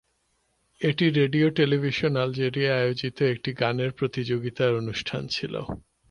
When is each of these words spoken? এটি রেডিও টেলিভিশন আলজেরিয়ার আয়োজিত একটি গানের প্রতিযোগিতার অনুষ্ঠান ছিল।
এটি 0.81 1.05
রেডিও 1.11 1.47
টেলিভিশন 1.57 2.13
আলজেরিয়ার 2.17 2.79
আয়োজিত 2.79 3.17
একটি 3.33 3.49
গানের 3.53 3.91
প্রতিযোগিতার 3.91 4.71
অনুষ্ঠান 4.75 5.23
ছিল। 5.27 5.53